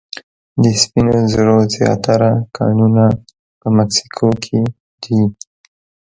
[0.63, 3.05] د سپینو زرو زیاتره کانونه
[3.59, 4.59] په مکسیکو کې
[5.03, 5.21] دي.